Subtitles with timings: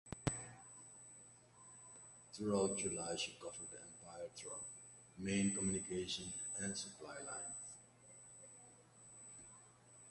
[2.33, 4.59] Throughout July she covered the Empire-Truk
[5.19, 7.53] main communication and supply line.